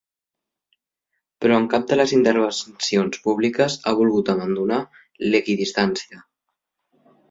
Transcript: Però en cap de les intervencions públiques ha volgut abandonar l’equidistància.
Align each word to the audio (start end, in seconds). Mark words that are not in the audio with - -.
Però 1.45 1.59
en 1.63 1.67
cap 1.73 1.85
de 1.91 1.99
les 2.01 2.15
intervencions 2.17 3.21
públiques 3.29 3.79
ha 3.93 3.97
volgut 4.03 4.35
abandonar 4.37 4.85
l’equidistància. 5.33 6.29